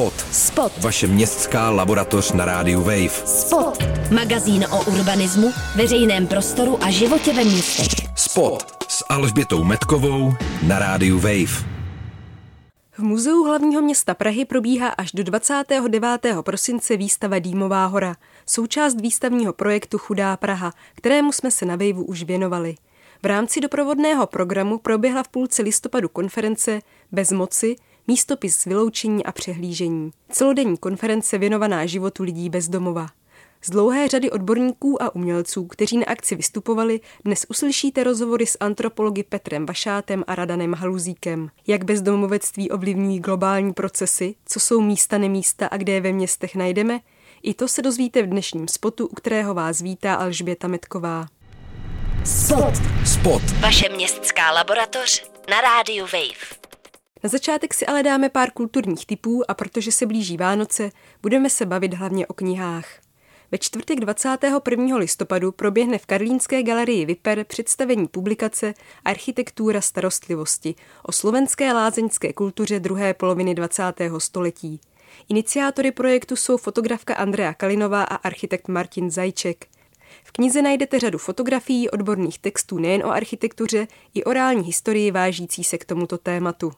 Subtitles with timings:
[0.00, 0.26] Spot.
[0.32, 0.72] Spot.
[0.82, 3.08] Vaše městská laboratoř na rádiu Wave.
[3.08, 3.78] Spot.
[4.10, 8.08] Magazín o urbanismu, veřejném prostoru a životě ve městech.
[8.16, 10.32] Spot s Alžbětou Metkovou
[10.62, 11.64] na rádiu Wave.
[12.92, 16.20] V Muzeu hlavního města Prahy probíhá až do 29.
[16.42, 22.22] prosince výstava Dýmová hora, součást výstavního projektu Chudá Praha, kterému jsme se na Vejvu už
[22.22, 22.74] věnovali.
[23.22, 26.80] V rámci doprovodného programu proběhla v půlce listopadu konference
[27.12, 27.76] Bez moci,
[28.06, 30.10] místopis vyloučení a přehlížení.
[30.30, 33.06] Celodenní konference věnovaná životu lidí bez domova.
[33.62, 39.22] Z dlouhé řady odborníků a umělců, kteří na akci vystupovali, dnes uslyšíte rozhovory s antropology
[39.22, 41.50] Petrem Vašátem a Radanem Haluzíkem.
[41.66, 47.00] Jak bezdomovectví ovlivňují globální procesy, co jsou místa nemísta a kde je ve městech najdeme,
[47.42, 51.26] i to se dozvíte v dnešním spotu, u kterého vás vítá Alžběta Metková.
[52.24, 52.74] Spot.
[53.06, 53.42] Spot.
[53.60, 56.59] Vaše městská laboratoř na rádiu Wave.
[57.22, 60.90] Na začátek si ale dáme pár kulturních typů a protože se blíží Vánoce,
[61.22, 62.86] budeme se bavit hlavně o knihách.
[63.52, 64.96] Ve čtvrtek 21.
[64.96, 73.14] listopadu proběhne v Karlínské galerii Viper představení publikace Architektura starostlivosti o slovenské lázeňské kultuře druhé
[73.14, 73.82] poloviny 20.
[74.18, 74.80] století.
[75.28, 79.66] Iniciátory projektu jsou fotografka Andrea Kalinová a architekt Martin Zajček.
[80.24, 85.78] V knize najdete řadu fotografií, odborných textů nejen o architektuře, i orální historii vážící se
[85.78, 86.72] k tomuto tématu.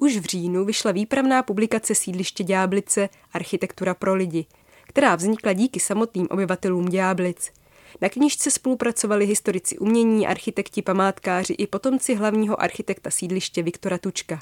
[0.00, 4.46] Už v říjnu vyšla výpravná publikace sídliště Ďáblice Architektura pro lidi,
[4.86, 7.52] která vznikla díky samotným obyvatelům Ďáblic.
[8.00, 14.38] Na knižce spolupracovali historici umění, architekti, památkáři i potomci hlavního architekta sídliště Viktora Tučka.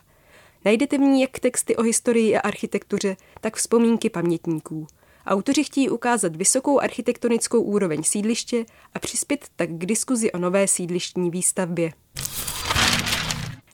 [0.65, 4.87] Najdete v ní jak texty o historii a architektuře, tak vzpomínky pamětníků.
[5.27, 11.31] Autoři chtějí ukázat vysokou architektonickou úroveň sídliště a přispět tak k diskuzi o nové sídlištní
[11.31, 11.93] výstavbě.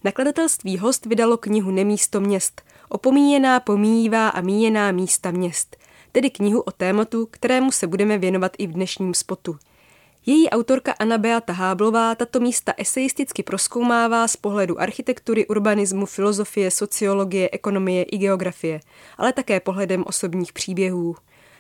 [0.05, 5.77] Nakladatelství Host vydalo knihu Nemísto měst, opomíjená, pomíjivá a míjená místa měst,
[6.13, 9.59] tedy knihu o tématu, kterému se budeme věnovat i v dnešním spotu.
[10.27, 17.49] Její autorka Anna Beata Háblová tato místa esejisticky proskoumává z pohledu architektury, urbanismu, filozofie, sociologie,
[17.53, 18.81] ekonomie i geografie,
[19.19, 21.17] ale také pohledem osobních příběhů.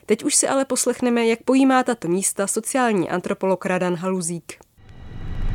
[0.06, 4.71] Teď už si ale poslechneme, jak pojímá tato místa sociální antropolog Radan Haluzík.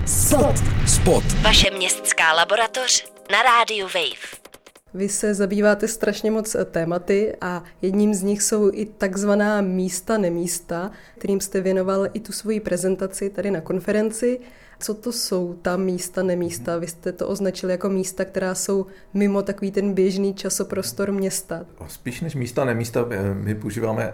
[0.07, 0.55] Spot.
[0.87, 1.23] Spot.
[1.41, 4.41] Vaše městská laboratoř na rádiu Wave.
[4.93, 10.91] Vy se zabýváte strašně moc tématy a jedním z nich jsou i takzvaná místa nemísta,
[11.17, 14.39] kterým jste věnoval i tu svoji prezentaci tady na konferenci.
[14.79, 16.77] Co to jsou ta místa, nemísta?
[16.77, 21.65] Vy jste to označili jako místa, která jsou mimo takový ten běžný časoprostor města.
[21.87, 24.13] Spíš než místa, nemísta, eh, my používáme eh,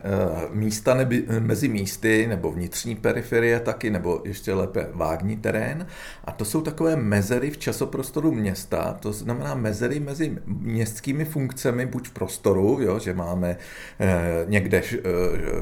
[0.51, 5.87] místa neby, mezi místy, nebo vnitřní periferie taky, nebo ještě lépe vágní terén.
[6.23, 12.07] A to jsou takové mezery v časoprostoru města, to znamená mezery mezi městskými funkcemi, buď
[12.07, 13.57] v prostoru, jo, že máme
[13.99, 14.81] eh, někde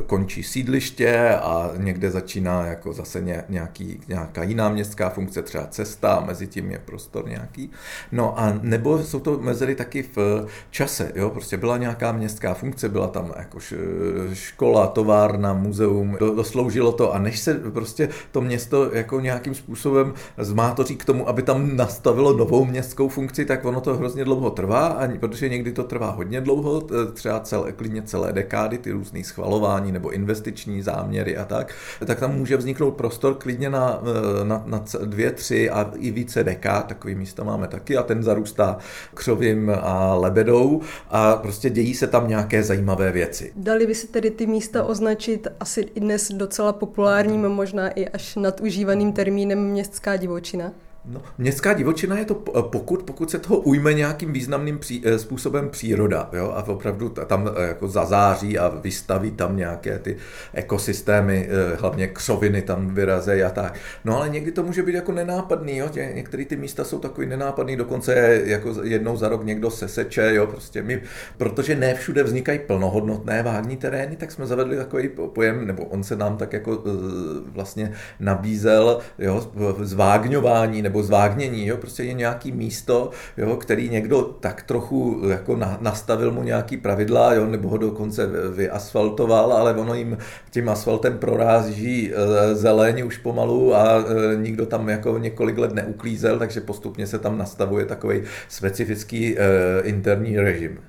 [0.06, 6.24] končí sídliště a někde začíná jako zase nějaký, nějaká jiná městská městská funkce, třeba cesta,
[6.28, 7.72] mezi tím je prostor nějaký.
[8.12, 12.90] No a nebo jsou to mezery taky v čase, jo, prostě byla nějaká městská funkce,
[12.90, 13.60] byla tam jako
[14.34, 20.96] škola, továrna, muzeum, dosloužilo to a než se prostě to město jako nějakým způsobem zmátoří
[20.96, 25.08] k tomu, aby tam nastavilo novou městskou funkci, tak ono to hrozně dlouho trvá, a
[25.18, 26.82] protože někdy to trvá hodně dlouho,
[27.14, 31.74] třeba celé, klidně celé dekády, ty různé schvalování nebo investiční záměry a tak,
[32.06, 34.02] tak tam může vzniknout prostor klidně na,
[34.44, 38.78] na, na dvě, tři a i více dekád, takový místa máme taky a ten zarůstá
[39.14, 43.54] křovím a lebedou a prostě dějí se tam nějaké zajímavé věci.
[43.56, 48.36] Dali by se tedy ty místa označit asi i dnes docela populárním, možná i až
[48.36, 50.72] nadužívaným termínem městská divočina?
[51.06, 55.70] No, městská divočina je to pokud, pokud se toho ujme nějakým významným pří, eh, způsobem
[55.70, 60.18] příroda jo, a opravdu tam eh, jako zazáří a vystaví tam nějaké ty
[60.54, 63.80] ekosystémy, eh, hlavně křoviny tam vyrazejí a tak.
[64.06, 67.76] No ale někdy to může být jako nenápadný, jo, některé ty místa jsou takový nenápadný,
[67.76, 71.02] dokonce jako jednou za rok někdo seseče, jo, prostě my,
[71.38, 76.16] protože ne všude vznikají plnohodnotné vágní terény, tak jsme zavedli takový pojem, nebo on se
[76.16, 76.84] nám tak jako
[77.46, 84.64] vlastně nabízel, jo, zvágňování nebo zvágnění, jo, prostě je nějaký místo, jo, který někdo tak
[84.64, 90.18] trochu jako na, nastavil mu nějaký pravidla, jo, nebo ho dokonce vyasfaltoval, ale ono jim
[90.50, 96.40] tím asfaltem prorází e, zeleň už pomalu a e, nikdo tam jako několik let neuklízel,
[96.40, 99.42] takže postupně se tam nastavuje takový specifický e,
[99.84, 100.80] interní režim.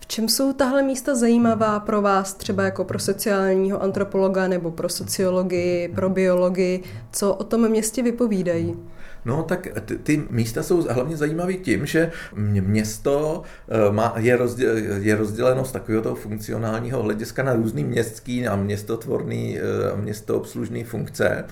[0.00, 4.88] V čem jsou tahle místa zajímavá pro vás, třeba jako pro sociálního antropologa nebo pro
[4.88, 6.82] sociologii, pro biologii?
[7.12, 8.76] Co o tom městě vypovídají?
[9.24, 9.68] No tak
[10.02, 15.72] ty místa jsou hlavně zajímavé tím, že město eh, má, je, rozděl, je rozděleno z
[15.72, 19.58] takového toho funkcionálního hlediska na různý městský a městotvorný
[19.92, 21.44] a městoobslužný funkce.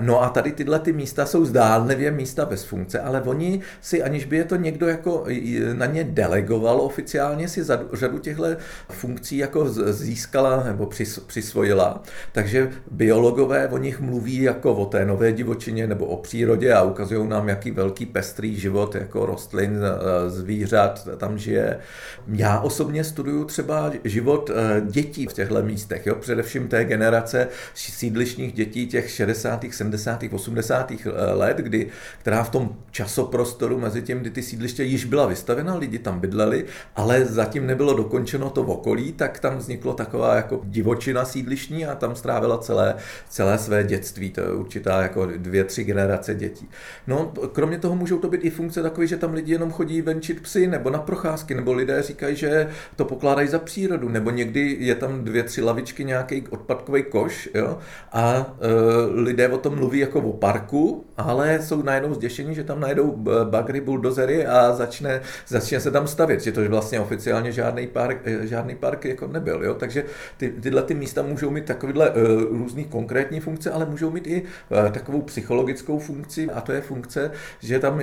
[0.00, 4.24] No a tady tyhle ty místa jsou zdálnivě místa bez funkce, ale oni si, aniž
[4.24, 5.24] by je to někdo jako
[5.72, 8.44] na ně delegoval oficiálně, si za, řadu těchto
[8.90, 10.90] funkcí jako získala nebo
[11.26, 12.02] přisvojila.
[12.32, 17.15] Takže biologové o nich mluví jako o té nové divočině nebo o přírodě a ukazují
[17.24, 21.78] nám, jaký velký pestrý život jako rostlin, e, zvířat tam žije.
[22.28, 26.14] Já osobně studuju třeba život e, dětí v těchto místech, jo?
[26.14, 30.92] především té generace sídlišních dětí těch 60., 70., 80.
[31.32, 35.98] let, kdy, která v tom časoprostoru mezi tím, kdy ty sídliště již byla vystavena, lidi
[35.98, 36.64] tam bydleli,
[36.96, 41.94] ale zatím nebylo dokončeno to v okolí, tak tam vzniklo taková jako divočina sídlišní a
[41.94, 42.94] tam strávila celé,
[43.28, 44.30] celé své dětství.
[44.30, 46.68] To je určitá jako dvě, tři generace dětí.
[47.06, 50.40] No, kromě toho můžou to být i funkce takové, že tam lidi jenom chodí venčit
[50.40, 54.94] psy nebo na procházky, nebo lidé říkají, že to pokládají za přírodu, nebo někdy je
[54.94, 57.78] tam dvě, tři lavičky, nějaký odpadkový koš, jo,
[58.12, 62.80] a e, lidé o tom mluví jako o parku, ale jsou najednou zděšení, že tam
[62.80, 67.86] najdou bagry, buldozery a začne, začne se tam stavět, že to je vlastně oficiálně žádný
[67.86, 70.04] park, e, žádný park jako nebyl, jo, takže
[70.36, 72.16] ty, tyhle ty místa můžou mít takovýhle uh,
[72.58, 76.95] různý konkrétní funkce, ale můžou mít i uh, takovou psychologickou funkci a to je funkce,
[77.60, 78.00] že tam uh,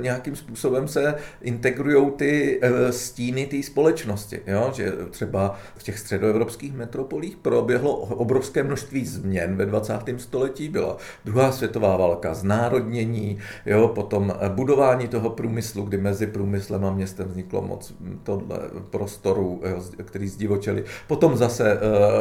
[0.00, 6.74] nějakým způsobem se integrují ty uh, stíny té společnosti, jo, že třeba v těch středoevropských
[6.74, 9.98] metropolích proběhlo obrovské množství změn ve 20.
[10.16, 16.92] století, byla druhá světová válka, znárodnění, jo, potom budování toho průmyslu, kdy mezi průmyslem a
[16.92, 18.58] městem vzniklo moc tohle
[18.90, 20.84] prostoru, jo, který zdivočeli.
[21.06, 21.78] Potom zase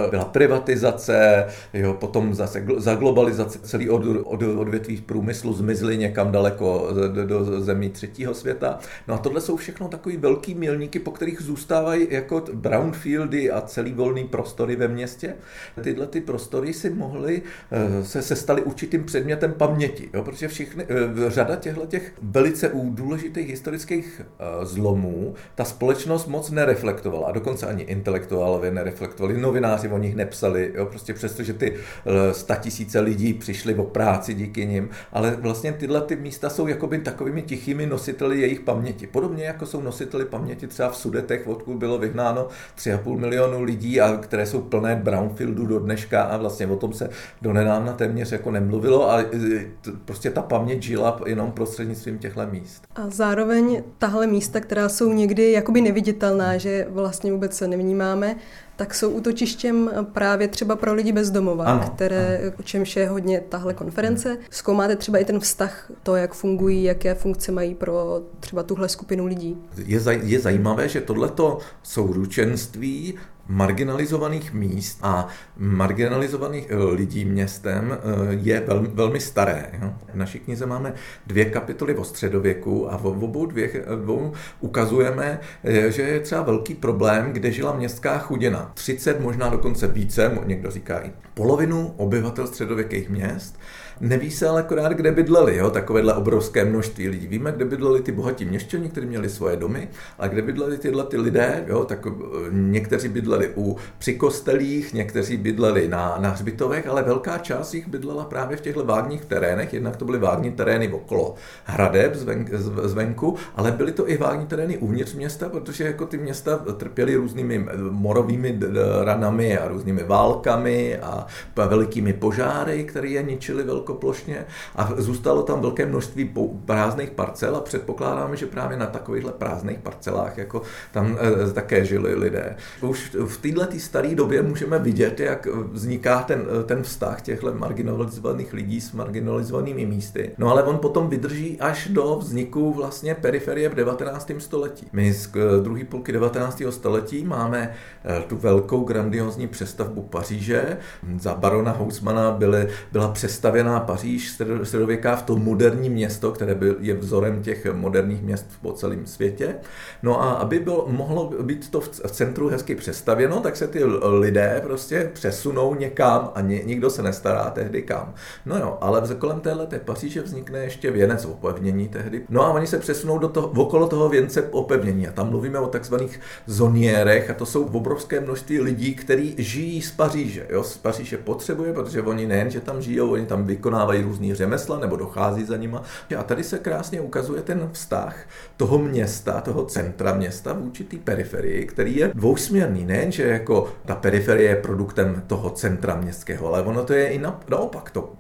[0.10, 6.90] byla privatizace, jo, potom zase za globalizace celý od, od, odvětví průmyslu zmizly někam daleko
[7.08, 8.80] do, do zemí třetího světa.
[9.08, 13.94] No a tohle jsou všechno takový velký milníky, po kterých zůstávají jako brownfieldy a celý
[13.94, 15.36] volný prostory ve městě.
[15.81, 20.84] Tyhle ty prostory si mohly, uh, se, se staly určitým předmětem paměti, jo, protože všechny,
[20.84, 27.68] uh, řada těchto těch velice důležitých historických uh, zlomů ta společnost moc nereflektovala a dokonce
[27.68, 33.34] ani intelektuálové nereflektovali, novináři o nich nepsali, jo, prostě přesto, že ty eh, statisíce lidí
[33.34, 38.42] přišli o práci díky nim, ale vlastně tyhle ty místa jsou jakoby takovými tichými nositeli
[38.42, 39.07] jejich paměti.
[39.07, 44.18] Podobně jako jsou nositeli paměti třeba v Sudetech, odkud bylo vyhnáno 3,5 milionu lidí, a
[44.18, 47.09] které jsou plné brownfieldu do dneška a vlastně o tom se
[47.42, 49.65] donedávna téměř jako nemluvilo a eh,
[50.06, 52.83] prostě ta paměť žila jenom prostřednictvím těchto míst.
[52.95, 58.36] A zároveň tahle místa, která jsou někdy jakoby neviditelná, že vlastně vůbec se nevnímáme,
[58.81, 62.51] tak jsou útočištěm právě třeba pro lidi bezdomova, ano, které, ano.
[62.60, 64.38] o čemž je hodně tahle konference.
[64.50, 69.25] Zkoumáte třeba i ten vztah, to, jak fungují, jaké funkce mají pro třeba tuhle skupinu
[69.25, 69.57] lidí.
[69.86, 73.13] Je, zaj, je zajímavé, že tohleto souručenství
[73.51, 75.27] marginalizovaných míst a
[75.57, 77.98] marginalizovaných eh, lidí městem eh,
[78.42, 79.65] je velmi, velmi staré.
[80.13, 80.94] V naší knize máme
[81.27, 86.75] dvě kapitoly o středověku a v obou dvě dvou ukazujeme, eh, že je třeba velký
[86.75, 88.71] problém, kde žila městská chudina.
[88.74, 93.59] 30, možná dokonce více, někdo říká i polovinu obyvatel středověkých měst
[94.01, 97.27] Neví se ale akorát, kde bydleli, jo, takovéhle obrovské množství lidí.
[97.27, 99.89] Víme, kde bydleli ty bohatí měšťani, kteří měli svoje domy,
[100.19, 102.12] a kde bydleli tyhle ty lidé, jo, tak eh,
[102.51, 108.25] někteří bydleli u při kostelích, někteří bydleli na, na hřbitovech, ale velká část jich bydlela
[108.25, 109.74] právě v těchto vágních terénech.
[109.74, 112.46] Jednak to byly vágní terény okolo hradeb zven,
[112.84, 117.65] zvenku, ale byly to i vágní terény uvnitř města, protože jako ty města trpěly různými
[117.89, 118.60] morovými
[119.03, 124.45] ranami a různými válkami a velikými požáry, které je ničily velkou velkoplošně
[124.75, 126.33] a zůstalo tam velké množství
[126.65, 131.17] prázdných parcel a předpokládáme, že právě na takovýchhle prázdných parcelách jako tam
[131.50, 132.55] e, také žili lidé.
[132.81, 138.81] Už v této staré době můžeme vidět, jak vzniká ten, ten vztah těchto marginalizovaných lidí
[138.81, 140.31] s marginalizovanými místy.
[140.38, 144.31] No ale on potom vydrží až do vzniku vlastně periferie v 19.
[144.38, 144.88] století.
[144.93, 145.29] My z
[145.63, 146.62] druhé půlky 19.
[146.69, 147.74] století máme
[148.05, 150.77] e, tu velkou grandiozní přestavbu Paříže.
[151.19, 156.94] Za barona Hausmana byly, byla přestavěna Paříž, středověká, v to moderní město, které byl, je
[156.94, 159.56] vzorem těch moderních měst po celém světě.
[160.04, 164.62] No a aby bylo, mohlo být to v centru hezky přestavěno, tak se ty lidé
[164.64, 168.14] prostě přesunou někam a ně, nikdo se nestará tehdy kam.
[168.46, 172.22] No jo, ale kolem téhle té Paříže vznikne ještě věnec opevnění tehdy.
[172.30, 175.68] No a oni se přesunou do toho, okolo toho věnce opevnění a tam mluvíme o
[175.68, 180.48] takzvaných zoniérech a to jsou obrovské množství lidí, kteří žijí z Paříže.
[180.50, 180.64] Jo?
[180.64, 184.80] Z Paříže potřebuje, protože oni nejen, že tam žijou, oni tam vy, vykonávají různý řemesla
[184.80, 185.84] nebo dochází za nima.
[186.18, 188.15] A tady se krásně ukazuje ten vztah
[188.58, 192.86] toho města, toho centra města vůči té periferii, který je dvousměrný.
[192.86, 197.22] Nejen, že jako ta periferie je produktem toho centra městského, ale ono to je i
[197.50, 197.91] naopak.
[197.91, 198.13] To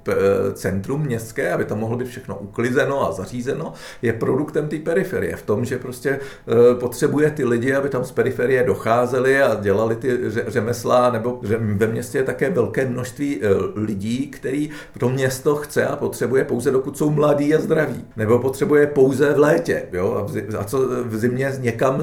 [0.53, 5.35] centrum městské, aby tam mohlo být všechno uklizeno a zařízeno, je produktem té periferie.
[5.35, 6.19] V tom, že prostě e,
[6.75, 10.17] potřebuje ty lidi, aby tam z periferie docházeli a dělali ty
[10.47, 14.69] řemesla, nebo že ve městě je také velké množství e, lidí, který
[14.99, 18.05] to město chce a potřebuje pouze dokud jsou mladí a zdraví.
[18.17, 20.27] Nebo potřebuje pouze v létě, jo,
[20.59, 22.01] a co v zimě někam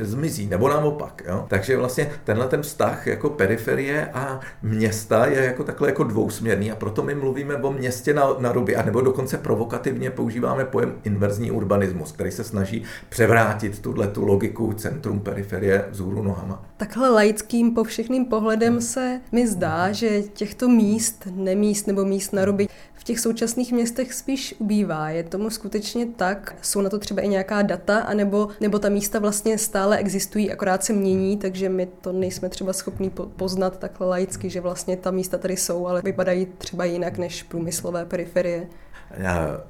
[0.00, 1.22] e, zmizí, nebo naopak.
[1.28, 1.44] Jo.
[1.48, 6.76] Takže vlastně tenhle ten vztah jako periferie a města je jako takhle jako dvousměrný a
[6.76, 12.12] proto my mluvíme o městě na, na ruby, anebo dokonce provokativně používáme pojem inverzní urbanismus,
[12.12, 16.64] který se snaží převrátit tuhle tu logiku centrum periferie vzhůru nohama.
[16.76, 22.68] Takhle laickým povšechným pohledem se mi zdá, že těchto míst, nemíst nebo míst na ruby
[22.94, 25.10] v těch současných městech spíš ubývá.
[25.10, 26.54] Je tomu skutečně tak?
[26.62, 30.84] Jsou na to třeba i nějaká data, anebo, nebo ta místa vlastně stále existují, akorát
[30.84, 35.38] se mění, takže my to nejsme třeba schopni poznat takhle laicky, že vlastně ta místa
[35.38, 38.66] tady jsou, ale vypadají třeba jinak než průmyslové periferie.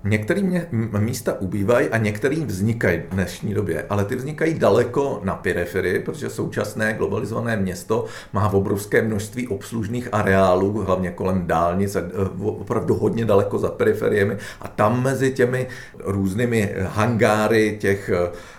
[0.04, 0.66] Některé
[0.98, 6.30] místa ubývají a některé vznikají v dnešní době, ale ty vznikají daleko na periferii, protože
[6.30, 12.02] současné globalizované město má v obrovské množství obslužných areálů, hlavně kolem dálnic, a e,
[12.42, 14.36] opravdu hodně daleko za periferiemi.
[14.60, 15.66] A tam mezi těmi
[15.98, 18.55] různými hangáry těch Eh,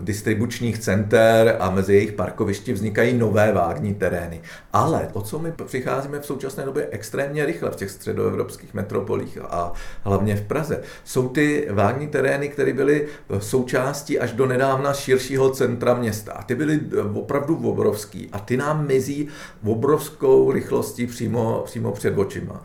[0.00, 4.40] distribučních center a mezi jejich parkovišti vznikají nové vágní terény.
[4.72, 9.72] Ale o co my přicházíme v současné době extrémně rychle v těch středoevropských metropolích a
[10.02, 13.06] hlavně v Praze, jsou ty vágní terény, které byly
[13.38, 16.32] součástí až do nedávna širšího centra města.
[16.32, 16.80] A ty byly
[17.14, 19.28] opravdu obrovský a ty nám mizí
[19.64, 22.62] obrovskou rychlostí přímo, přímo před očima.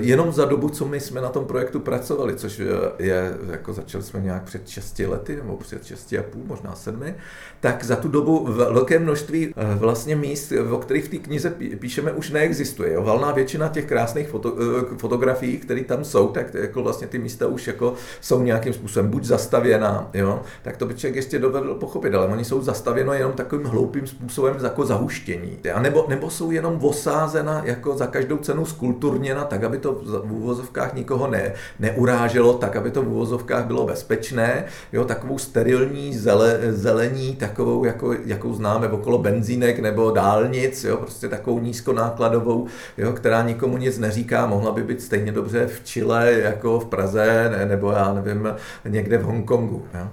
[0.00, 2.60] Jenom za dobu, co my jsme na tom projektu pracovali, což
[2.98, 7.14] je, jako začali jsme nějak před 6 lety nebo před 6,5, možná 7,
[7.60, 12.12] tak za tu dobu velké množství eh, vlastně míst, o kterých v té knize píšeme,
[12.12, 12.92] už neexistuje.
[12.92, 13.02] Jo.
[13.02, 17.46] Valná většina těch krásných foto, eh, fotografií, které tam jsou, tak jako vlastně ty místa
[17.46, 22.14] už jako jsou nějakým způsobem buď zastavěná, jo, tak to by člověk ještě dovedl pochopit,
[22.14, 25.58] ale oni jsou zastavěno jenom takovým hloupým způsobem jako zahuštění.
[25.74, 30.32] A nebo, nebo jsou jenom osázena jako za každou cenu skulturněna, tak, aby to v
[30.32, 36.14] úvozovkách nikoho ne, neuráželo, tak, aby to v úvozovkách bylo bezpečné, jo, takovou sterilní sterilní
[36.14, 42.66] zele, zelení, takovou, jako, jakou známe okolo benzínek nebo dálnic, jo, prostě takovou nízkonákladovou,
[42.98, 47.50] jo, která nikomu nic neříká, mohla by být stejně dobře v Chile jako v Praze,
[47.58, 48.48] ne, nebo já nevím,
[48.88, 49.82] někde v Hongkongu.
[49.94, 50.08] Jo.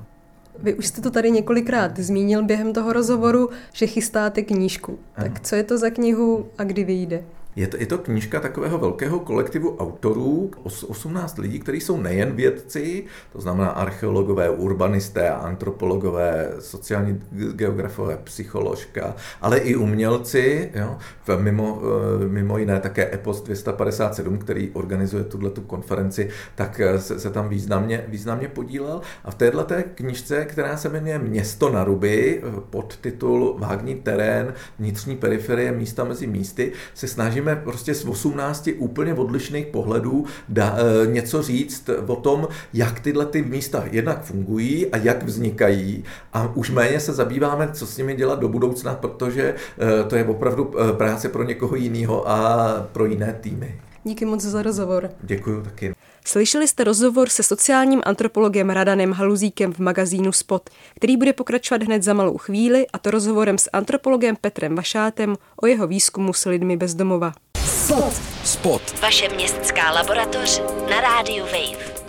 [0.64, 5.00] Vy už jste to tady několikrát zmínil během toho rozhovoru, že chystáte knížku.
[5.16, 7.24] Tak co je to za knihu a kdy vyjde?
[7.56, 10.52] Je to, je to knížka takového velkého kolektivu autorů,
[10.88, 19.58] 18 lidí, kteří jsou nejen vědci, to znamená archeologové, urbanisté, antropologové, sociální geografové, psycholožka, ale
[19.58, 20.98] i umělci, jo,
[21.38, 21.82] mimo,
[22.22, 27.30] eh, mimo jiné také EPOS 257, který organizuje tuhle tu konferenci, tak eh, se, se
[27.30, 29.02] tam významně, významně podílel.
[29.24, 29.66] A v této
[29.96, 36.04] knižce, která se jmenuje Město na ruby, eh, pod titul Vágní terén, vnitřní periferie, místa
[36.04, 41.90] mezi místy, se snaží snažíme prostě z 18 úplně odlišných pohledů da, e, něco říct
[42.08, 46.04] o tom, jak tyhle ty místa jednak fungují a jak vznikají.
[46.34, 50.26] A už méně se zabýváme, co s nimi dělat do budoucna, protože e, to je
[50.26, 53.80] opravdu e, práce pro někoho jiného a pro jiné týmy.
[54.04, 55.10] Díky moc za rozhovor.
[55.24, 55.94] Děkuji taky.
[56.26, 62.04] Slyšeli jste rozhovor se sociálním antropologem Radanem Haluzíkem v magazínu Spot, který bude pokračovat hned
[62.04, 66.78] za malou chvíli a to rozhovorem s antropologem Petrem Vašátem o jeho výzkumu s lidmi
[66.78, 67.34] bez domova.
[67.66, 68.14] Spot.
[68.44, 68.82] Spot.
[69.02, 72.01] Vaše městská laboratoř na rádiu Wave.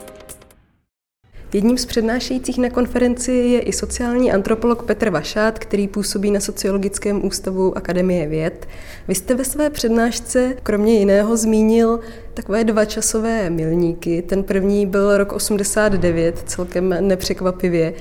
[1.55, 7.27] Jedním z přednášejících na konferenci je i sociální antropolog Petr Vašát, který působí na Sociologickém
[7.27, 8.69] ústavu Akademie věd.
[9.09, 12.01] Vy jste ve své přednášce kromě jiného zmínil
[12.35, 14.23] takové dva časové milníky.
[14.23, 17.95] Ten první byl rok 89, celkem nepřekvapivě.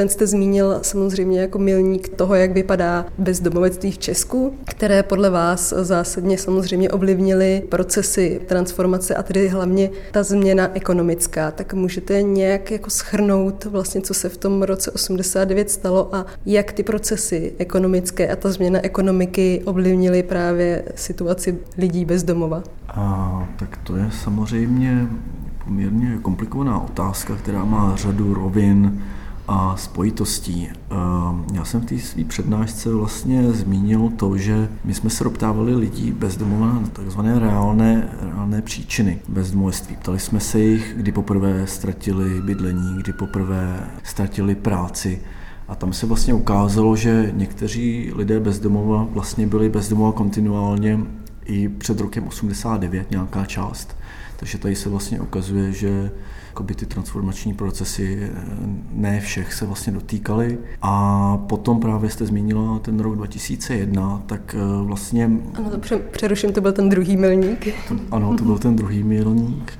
[0.00, 5.74] Ten jste zmínil samozřejmě jako milník toho, jak vypadá bezdomovectví v Česku, které podle vás
[5.76, 11.50] zásadně samozřejmě ovlivnily procesy transformace a tedy hlavně ta změna ekonomická.
[11.50, 16.72] Tak můžete nějak jako schrnout vlastně, co se v tom roce 89 stalo a jak
[16.72, 22.62] ty procesy ekonomické a ta změna ekonomiky ovlivnily právě situaci lidí bez domova?
[22.88, 25.06] A, tak to je samozřejmě
[25.64, 29.02] poměrně komplikovaná otázka, která má řadu rovin
[29.52, 30.68] a spojitostí.
[31.52, 36.12] Já jsem v té své přednášce vlastně zmínil to, že my jsme se doptávali lidí
[36.12, 39.96] bezdomova na takzvané reálné, reálné příčiny bezdomovectví.
[39.96, 45.20] Ptali jsme se jich, kdy poprvé ztratili bydlení, kdy poprvé ztratili práci,
[45.68, 51.00] a tam se vlastně ukázalo, že někteří lidé bezdomova vlastně byli bezdomova kontinuálně
[51.44, 53.96] i před rokem 89 nějaká část.
[54.40, 56.10] Takže tady se vlastně ukazuje, že
[56.48, 58.30] jakoby ty transformační procesy eh,
[58.92, 60.58] ne všech se vlastně dotýkaly.
[60.82, 65.30] A potom právě jste zmínila ten rok 2001, tak eh, vlastně...
[65.54, 67.68] Ano, to přeruším, to byl ten druhý milník.
[67.88, 69.78] To, ano, to byl ten druhý milník.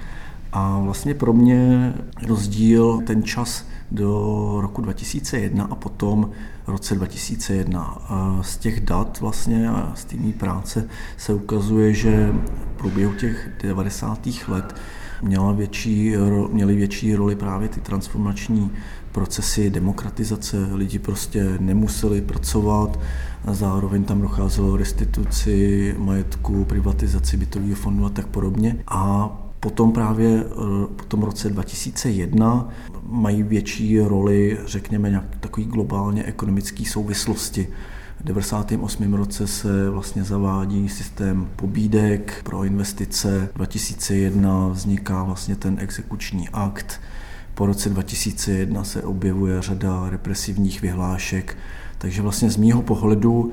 [0.52, 1.92] A vlastně pro mě
[2.26, 6.30] rozdíl ten čas do roku 2001 a potom
[6.66, 7.98] roce 2001.
[8.42, 12.32] Z těch dat vlastně a z té práce se ukazuje, že
[12.74, 14.28] v průběhu těch 90.
[14.48, 14.74] let
[15.22, 16.14] měla větší,
[16.52, 18.70] měly větší roli právě ty transformační
[19.12, 20.56] procesy demokratizace.
[20.72, 22.98] Lidi prostě nemuseli pracovat,
[23.44, 28.76] zároveň tam docházelo restituci majetku, privatizaci bytového fondu a tak podobně.
[28.86, 30.44] A Potom právě
[30.96, 32.68] po tom roce 2001
[33.06, 37.68] mají větší roli, řekněme, nějak takový globálně ekonomické souvislosti.
[38.20, 39.14] V 98.
[39.14, 43.48] roce se vlastně zavádí systém pobídek pro investice.
[43.54, 47.00] 2001 vzniká vlastně ten exekuční akt.
[47.54, 51.56] Po roce 2001 se objevuje řada represivních vyhlášek.
[51.98, 53.52] Takže vlastně z mýho pohledu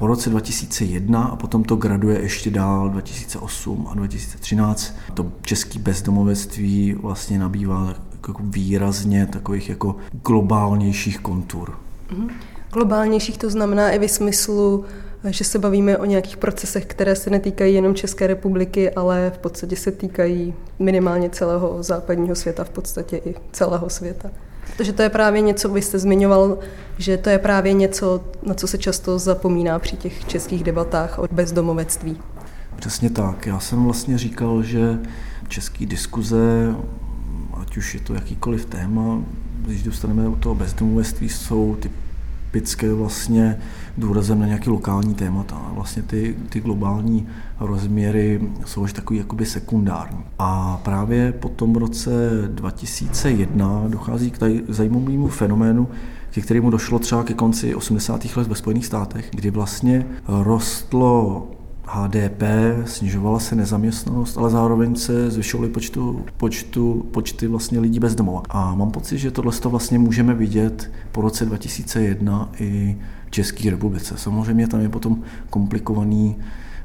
[0.00, 4.94] po roce 2001 a potom to graduje ještě dál 2008 a 2013.
[5.14, 11.78] To český bezdomovectví vlastně nabývá jako výrazně takových jako globálnějších kontur.
[12.10, 12.30] Mm-hmm.
[12.72, 14.84] Globálnějších to znamená i ve smyslu,
[15.24, 19.76] že se bavíme o nějakých procesech, které se netýkají jenom České republiky, ale v podstatě
[19.76, 24.30] se týkají minimálně celého západního světa, v podstatě i celého světa.
[24.76, 26.58] Protože to je právě něco, vy jste zmiňoval,
[26.98, 31.26] že to je právě něco, na co se často zapomíná při těch českých debatách o
[31.30, 32.20] bezdomovectví.
[32.76, 33.46] Přesně tak.
[33.46, 34.98] Já jsem vlastně říkal, že
[35.48, 36.74] český diskuze,
[37.60, 39.22] ať už je to jakýkoliv téma,
[39.66, 41.90] když dostaneme u toho bezdomovectví, jsou ty
[42.50, 43.58] typické vlastně
[43.98, 45.70] důrazem na nějaký lokální témata.
[45.74, 47.26] Vlastně ty, ty globální
[47.60, 50.24] rozměry jsou až takový jakoby sekundární.
[50.38, 52.10] A právě po tom roce
[52.48, 55.88] 2001 dochází k tady zajímavému fenoménu,
[56.30, 58.36] ke kterému došlo třeba ke konci 80.
[58.36, 61.48] let ve Spojených státech, kdy vlastně rostlo
[61.92, 62.42] HDP,
[62.84, 68.42] snižovala se nezaměstnanost, ale zároveň se zvyšovaly počtu, počtu, počty vlastně lidí bez domova.
[68.50, 74.14] A mám pocit, že tohle vlastně můžeme vidět po roce 2001 i v České republice.
[74.16, 76.36] Samozřejmě tam je potom komplikovaný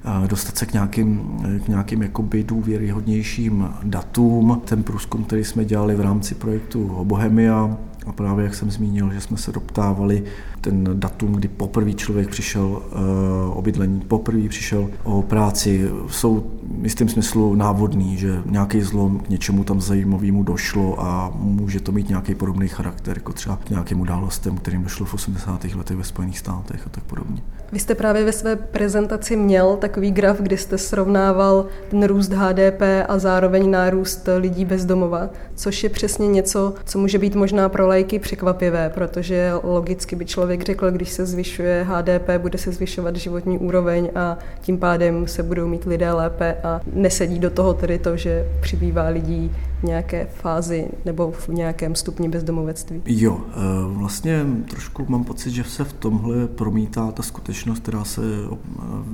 [0.05, 4.61] eh, dostat se k nějakým, k nějakým jakoby důvěryhodnějším datům.
[4.65, 9.21] Ten průzkum, který jsme dělali v rámci projektu Bohemia, a právě jak jsem zmínil, že
[9.21, 10.23] jsme se doptávali
[10.65, 16.83] ten datum, kdy poprvé člověk přišel uh, o bydlení, poprvé přišel o práci, jsou v
[16.83, 22.09] jistém smyslu návodný, že nějaký zlom k něčemu tam zajímavému došlo a může to mít
[22.09, 25.63] nějaký podobný charakter, jako třeba k nějakým událostem, kterým došlo v 80.
[25.63, 27.41] letech ve Spojených státech a tak podobně.
[27.71, 32.81] Vy jste právě ve své prezentaci měl takový graf, kdy jste srovnával ten růst HDP
[33.07, 37.87] a zároveň nárůst lidí bez domova, což je přesně něco, co může být možná pro
[37.87, 43.57] lajky překvapivé, protože logicky by člověk řekl, když se zvyšuje HDP, bude se zvyšovat životní
[43.57, 48.17] úroveň a tím pádem se budou mít lidé lépe a nesedí do toho tedy to,
[48.17, 53.01] že přibývá lidí v nějaké fázi nebo v nějakém stupni bezdomovectví.
[53.05, 53.53] Jo, eh,
[53.87, 58.57] vlastně trošku mám pocit, že se v tomhle promítá ta skutečnost, která se eh,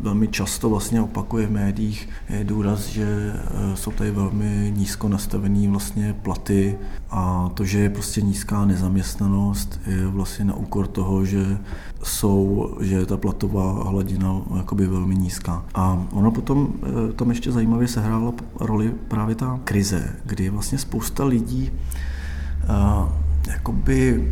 [0.02, 5.68] velmi často vlastně opakuje v médiích, je důraz, že eh, jsou tady velmi nízko nastavený
[5.68, 6.78] vlastně platy
[7.10, 11.58] a to, že je prostě nízká nezaměstnanost, je vlastně na úkor toho, že
[12.04, 15.66] jsou, že je ta platová hladina jakoby velmi nízká.
[15.76, 16.74] A ono potom
[17.16, 21.72] tam ještě zajímavě sehrála roli právě ta krize, kdy vlastně spousta lidí
[23.48, 24.32] jakoby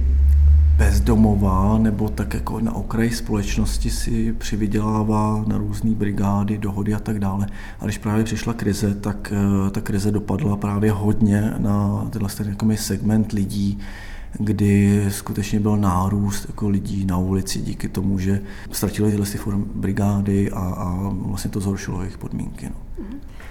[0.78, 7.20] bezdomová nebo tak jako na okraji společnosti si přivydělává na různé brigády, dohody a tak
[7.20, 7.48] dále.
[7.80, 9.34] A když právě přišla krize, tak
[9.68, 13.80] e, ta krize dopadla právě hodně na tenhle ten segment lidí,
[14.40, 19.26] kdy skutečně byl nárůst jako lidí na ulici díky tomu, že ztratili tyhle
[19.76, 22.70] brigády a, a vlastně to zhoršilo jejich podmínky.
[22.70, 23.06] No.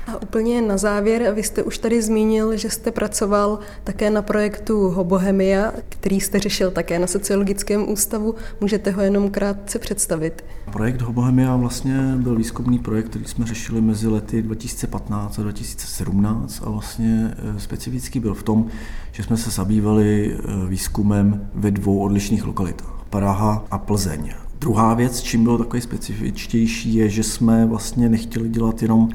[0.09, 4.89] A úplně na závěr, vy jste už tady zmínil, že jste pracoval také na projektu
[4.89, 8.35] Hobohemia, který jste řešil také na Sociologickém ústavu.
[8.61, 10.45] Můžete ho jenom krátce představit?
[10.73, 16.71] Projekt Hobohemia vlastně byl výzkumný projekt, který jsme řešili mezi lety 2015 a 2017 a
[16.71, 18.67] vlastně eh, specifický byl v tom,
[19.13, 23.05] že jsme se zabývali eh, výzkumem ve dvou odlišných lokalitách.
[23.11, 24.33] Praha a Plzeň.
[24.59, 29.09] Druhá věc, čím bylo takový specifičtější, je, že jsme vlastně nechtěli dělat jenom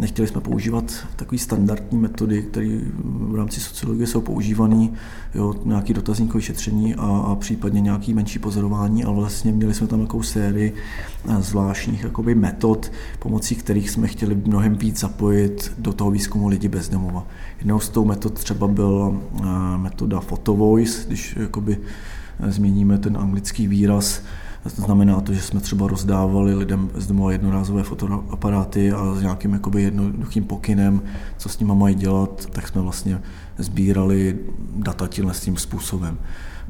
[0.00, 4.88] Nechtěli jsme používat takové standardní metody, které v rámci sociologie jsou používané,
[5.34, 10.00] jo, nějaký dotazníkové šetření a, a případně nějaký menší pozorování, ale vlastně měli jsme tam
[10.00, 10.74] takovou sérii
[11.28, 16.68] eh, zvláštních jakoby, metod, pomocí kterých jsme chtěli mnohem víc zapojit do toho výzkumu lidi
[16.68, 17.26] bez domova.
[17.58, 19.44] Jednou z tou metod třeba byla eh,
[19.76, 21.78] metoda photo voice, když jakoby,
[22.40, 24.22] eh, změníme ten anglický výraz,
[24.76, 29.82] Znamená to, že jsme třeba rozdávali lidem z domova jednorázové fotoaparáty a s nějakým jakoby
[29.82, 31.02] jednoduchým pokynem,
[31.36, 33.20] co s nimi mají dělat, tak jsme vlastně
[33.58, 34.38] sbírali
[34.76, 36.18] data tímhle s tím způsobem.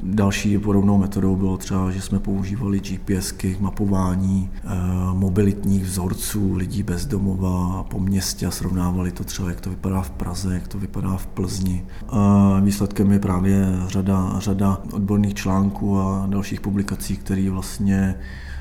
[0.03, 4.69] Další podobnou metodou bylo třeba, že jsme používali GPSky k mapování e,
[5.13, 10.09] mobilitních vzorců lidí bez domova po městě a srovnávali to třeba, jak to vypadá v
[10.09, 11.85] Praze, jak to vypadá v Plzni.
[12.61, 18.15] Výsledkem je právě řada, řada odborných článků a dalších publikací, které vlastně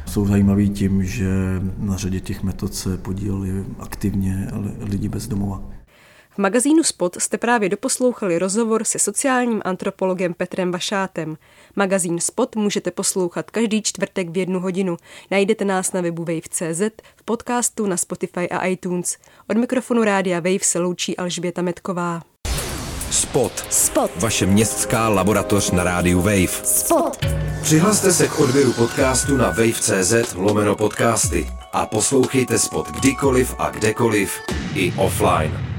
[0.06, 4.48] jsou zajímavé tím, že na řadě těch metod se podíleli aktivně
[4.80, 5.77] lidi bez domova.
[6.38, 11.36] V magazínu Spot jste právě doposlouchali rozhovor se sociálním antropologem Petrem Vašátem.
[11.76, 14.96] Magazín Spot můžete poslouchat každý čtvrtek v jednu hodinu.
[15.30, 16.80] Najdete nás na webu Wave.cz,
[17.16, 19.16] v podcastu na Spotify a iTunes.
[19.50, 22.22] Od mikrofonu rádia Wave se loučí Alžběta Metková.
[23.10, 23.52] Spot.
[23.70, 24.10] Spot.
[24.16, 26.64] Vaše městská laboratoř na rádiu Wave.
[26.64, 27.26] Spot.
[27.62, 34.40] Přihlaste se k odběru podcastu na wave.cz lomeno podcasty a poslouchejte Spot kdykoliv a kdekoliv
[34.74, 35.77] i offline.